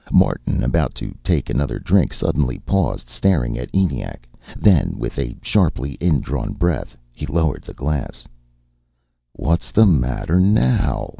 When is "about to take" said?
0.63-1.47